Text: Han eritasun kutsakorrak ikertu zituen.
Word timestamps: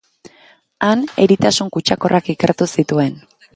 Han 0.87 1.03
eritasun 1.25 1.71
kutsakorrak 1.77 2.35
ikertu 2.37 2.71
zituen. 2.79 3.17